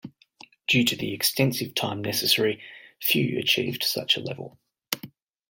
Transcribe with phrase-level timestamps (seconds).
[0.67, 2.59] Due to the extensive time necessary,
[2.99, 4.57] few achieved such a level.